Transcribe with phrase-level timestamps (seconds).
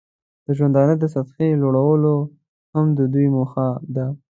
[0.45, 2.03] د ژوندانه د سطحې لوړول
[2.73, 4.05] هم د دوی موخه ده.